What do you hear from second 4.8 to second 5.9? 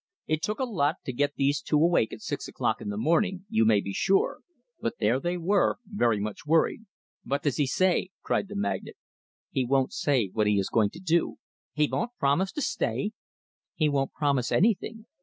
there they were,